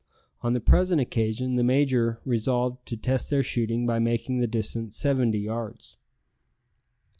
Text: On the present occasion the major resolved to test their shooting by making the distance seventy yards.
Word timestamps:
On 0.41 0.53
the 0.53 0.59
present 0.59 0.99
occasion 0.99 1.57
the 1.57 1.63
major 1.63 2.19
resolved 2.25 2.87
to 2.87 2.97
test 2.97 3.29
their 3.29 3.43
shooting 3.43 3.85
by 3.85 3.99
making 3.99 4.39
the 4.39 4.47
distance 4.47 4.97
seventy 4.97 5.37
yards. 5.37 5.97